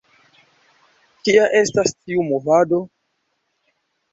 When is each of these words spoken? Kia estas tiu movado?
Kia 1.27 1.43
estas 1.59 1.93
tiu 1.99 2.25
movado? 2.33 2.81